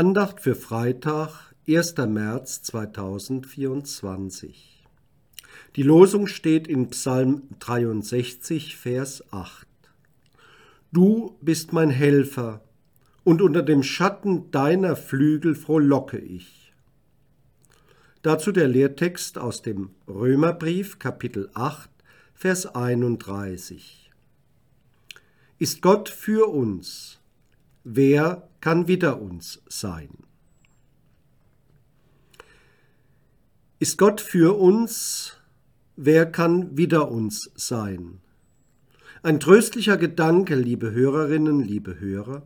Andacht 0.00 0.40
für 0.40 0.54
Freitag, 0.54 1.52
1. 1.68 1.98
März 1.98 2.62
2024. 2.62 4.82
Die 5.76 5.82
Losung 5.82 6.26
steht 6.26 6.66
in 6.68 6.88
Psalm 6.88 7.42
63, 7.58 8.78
Vers 8.78 9.22
8. 9.30 9.66
Du 10.90 11.36
bist 11.42 11.74
mein 11.74 11.90
Helfer, 11.90 12.62
und 13.24 13.42
unter 13.42 13.60
dem 13.60 13.82
Schatten 13.82 14.50
deiner 14.50 14.96
Flügel 14.96 15.54
frohlocke 15.54 16.16
ich. 16.16 16.72
Dazu 18.22 18.52
der 18.52 18.68
Lehrtext 18.68 19.36
aus 19.36 19.60
dem 19.60 19.90
Römerbrief, 20.08 20.98
Kapitel 20.98 21.50
8, 21.52 21.90
Vers 22.32 22.74
31. 22.74 24.10
Ist 25.58 25.82
Gott 25.82 26.08
für 26.08 26.48
uns? 26.48 27.19
Wer 27.84 28.46
kann 28.60 28.88
wider 28.88 29.22
uns 29.22 29.62
sein? 29.66 30.10
Ist 33.78 33.96
Gott 33.96 34.20
für 34.20 34.58
uns? 34.58 35.38
Wer 35.96 36.26
kann 36.30 36.76
wider 36.76 37.10
uns 37.10 37.50
sein? 37.54 38.20
Ein 39.22 39.40
tröstlicher 39.40 39.96
Gedanke, 39.96 40.56
liebe 40.56 40.92
Hörerinnen, 40.92 41.60
liebe 41.60 41.98
Hörer, 41.98 42.42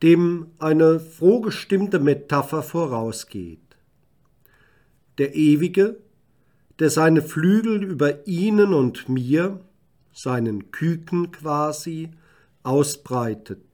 dem 0.00 0.52
eine 0.60 1.00
frohgestimmte 1.00 1.98
Metapher 1.98 2.62
vorausgeht. 2.62 3.58
Der 5.18 5.34
Ewige, 5.34 5.96
der 6.78 6.90
seine 6.90 7.22
Flügel 7.22 7.82
über 7.82 8.28
ihnen 8.28 8.74
und 8.74 9.08
mir, 9.08 9.60
seinen 10.12 10.70
Küken 10.70 11.32
quasi, 11.32 12.10
ausbreitet, 12.62 13.71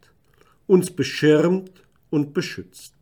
uns 0.68 0.92
beschirmt 0.92 1.72
und 2.10 2.32
beschützt. 2.32 2.94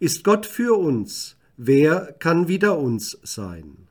Ist 0.00 0.24
Gott 0.24 0.44
für 0.44 0.78
uns, 0.78 1.36
wer 1.56 2.12
kann 2.18 2.48
wider 2.48 2.78
uns 2.78 3.18
sein? 3.22 3.88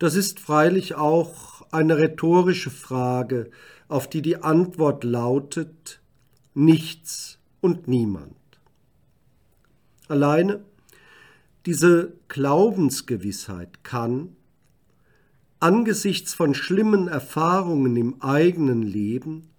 Das 0.00 0.16
ist 0.16 0.40
freilich 0.40 0.96
auch 0.96 1.62
eine 1.70 1.98
rhetorische 1.98 2.70
Frage, 2.70 3.50
auf 3.86 4.10
die 4.10 4.22
die 4.22 4.42
Antwort 4.42 5.04
lautet 5.04 6.00
nichts 6.54 7.38
und 7.60 7.86
niemand. 7.86 8.34
Alleine 10.08 10.64
diese 11.66 12.14
Glaubensgewissheit 12.28 13.84
kann, 13.84 14.36
angesichts 15.60 16.34
von 16.34 16.54
schlimmen 16.54 17.06
Erfahrungen 17.06 17.96
im 17.96 18.20
eigenen 18.20 18.82
Leben, 18.82 19.51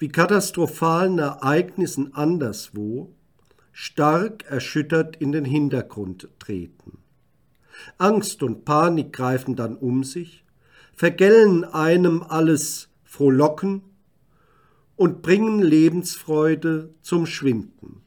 wie 0.00 0.08
katastrophalen 0.08 1.18
Ereignissen 1.18 2.14
anderswo, 2.14 3.14
stark 3.70 4.44
erschüttert 4.50 5.16
in 5.16 5.30
den 5.30 5.44
Hintergrund 5.44 6.30
treten. 6.38 6.98
Angst 7.98 8.42
und 8.42 8.64
Panik 8.64 9.12
greifen 9.12 9.56
dann 9.56 9.76
um 9.76 10.02
sich, 10.02 10.42
vergällen 10.94 11.64
einem 11.64 12.22
alles 12.22 12.88
Frohlocken 13.04 13.82
und 14.96 15.20
bringen 15.20 15.60
Lebensfreude 15.60 16.94
zum 17.02 17.26
Schwinden. 17.26 18.00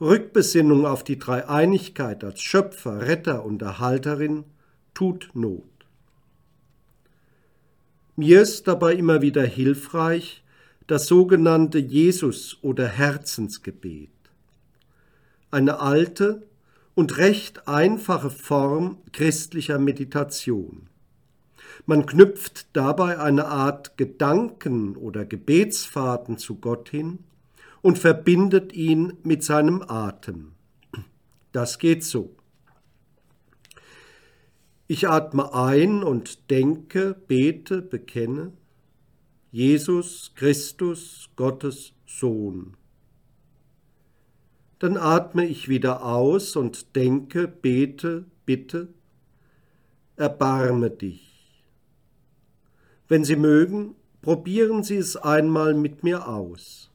Rückbesinnung 0.00 0.86
auf 0.86 1.02
die 1.02 1.18
Dreieinigkeit 1.18 2.22
als 2.22 2.40
Schöpfer, 2.40 3.00
Retter 3.00 3.44
und 3.44 3.62
Erhalterin 3.62 4.44
tut 4.92 5.30
Not. 5.34 5.73
Mir 8.16 8.42
ist 8.42 8.68
dabei 8.68 8.94
immer 8.94 9.22
wieder 9.22 9.42
hilfreich 9.42 10.44
das 10.86 11.06
sogenannte 11.06 11.78
Jesus- 11.78 12.58
oder 12.62 12.86
Herzensgebet. 12.86 14.10
Eine 15.50 15.80
alte 15.80 16.46
und 16.94 17.18
recht 17.18 17.66
einfache 17.66 18.30
Form 18.30 18.98
christlicher 19.10 19.80
Meditation. 19.80 20.88
Man 21.86 22.06
knüpft 22.06 22.68
dabei 22.72 23.18
eine 23.18 23.46
Art 23.46 23.96
Gedanken 23.96 24.96
oder 24.96 25.24
Gebetsfahrten 25.24 26.38
zu 26.38 26.60
Gott 26.60 26.90
hin 26.90 27.18
und 27.82 27.98
verbindet 27.98 28.72
ihn 28.74 29.14
mit 29.24 29.42
seinem 29.42 29.82
Atem. 29.82 30.52
Das 31.50 31.80
geht 31.80 32.04
so. 32.04 32.36
Ich 34.94 35.08
atme 35.08 35.52
ein 35.52 36.04
und 36.04 36.52
denke, 36.52 37.16
bete, 37.26 37.82
bekenne, 37.82 38.52
Jesus 39.50 40.30
Christus, 40.36 41.30
Gottes 41.34 41.94
Sohn. 42.06 42.76
Dann 44.78 44.96
atme 44.96 45.46
ich 45.46 45.68
wieder 45.68 46.04
aus 46.04 46.54
und 46.54 46.94
denke, 46.94 47.48
bete, 47.48 48.26
bitte, 48.46 48.86
erbarme 50.14 50.90
dich. 50.90 51.64
Wenn 53.08 53.24
Sie 53.24 53.34
mögen, 53.34 53.96
probieren 54.22 54.84
Sie 54.84 54.98
es 54.98 55.16
einmal 55.16 55.74
mit 55.74 56.04
mir 56.04 56.28
aus. 56.28 56.88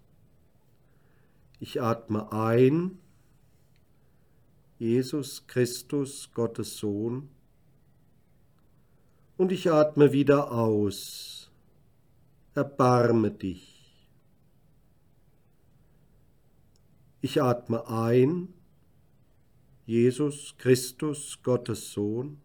Ich 1.60 1.82
atme 1.82 2.32
ein, 2.32 2.98
Jesus 4.78 5.48
Christus, 5.48 6.30
Gottes 6.34 6.78
Sohn, 6.78 7.28
und 9.40 9.54
ich 9.54 9.72
atme 9.72 10.12
wieder 10.12 10.52
aus, 10.52 11.50
erbarme 12.56 13.32
dich. 13.32 13.96
Ich 17.22 17.42
atme 17.42 17.88
ein, 17.88 18.54
Jesus 19.86 20.56
Christus, 20.58 21.40
Gottes 21.42 21.94
Sohn, 21.94 22.38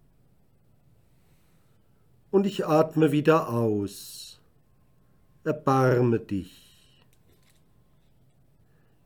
und 2.30 2.46
ich 2.46 2.64
atme 2.64 3.10
wieder 3.10 3.48
aus. 3.48 4.40
Erbarme 5.42 6.20
dich. 6.20 7.04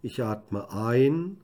Ich 0.03 0.22
atme 0.22 0.70
ein 0.70 1.38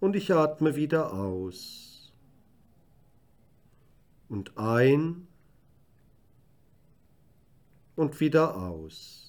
und 0.00 0.16
ich 0.16 0.32
atme 0.32 0.74
wieder 0.74 1.12
aus. 1.12 1.95
Und 4.28 4.58
ein 4.58 5.26
und 7.94 8.20
wieder 8.20 8.56
aus. 8.56 9.26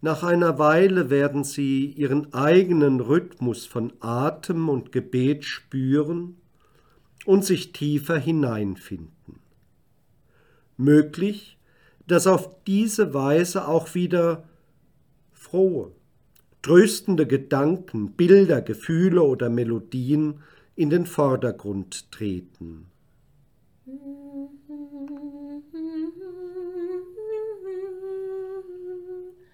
Nach 0.00 0.24
einer 0.24 0.58
Weile 0.58 1.10
werden 1.10 1.44
Sie 1.44 1.86
Ihren 1.86 2.34
eigenen 2.34 2.98
Rhythmus 2.98 3.66
von 3.66 3.92
Atem 4.00 4.68
und 4.68 4.90
Gebet 4.90 5.44
spüren 5.44 6.36
und 7.24 7.44
sich 7.44 7.72
tiefer 7.72 8.18
hineinfinden. 8.18 9.38
Möglich, 10.76 11.56
dass 12.08 12.26
auf 12.26 12.50
diese 12.64 13.14
Weise 13.14 13.68
auch 13.68 13.94
wieder 13.94 14.42
frohe, 15.32 15.92
tröstende 16.62 17.28
Gedanken, 17.28 18.12
Bilder, 18.12 18.60
Gefühle 18.60 19.22
oder 19.22 19.50
Melodien 19.50 20.40
in 20.74 20.90
den 20.90 21.06
Vordergrund 21.06 22.10
treten. 22.10 22.86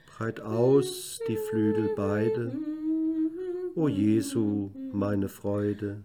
Breit 0.07 0.41
aus 0.41 1.21
die 1.29 1.37
Flügel 1.37 1.91
beide, 1.97 2.57
o 3.75 3.89
Jesu, 3.89 4.71
meine 4.93 5.29
Freude 5.29 6.05